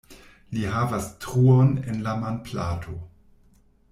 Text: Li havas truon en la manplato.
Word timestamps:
Li 0.57 0.63
havas 0.75 1.09
truon 1.25 1.69
en 1.93 2.01
la 2.07 2.17
manplato. 2.23 2.97